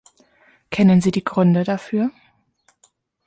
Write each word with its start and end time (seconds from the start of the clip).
Kennen 0.71 0.99
Sie 0.99 1.11
die 1.11 1.23
Gründe 1.23 1.63
dafür? 1.63 2.09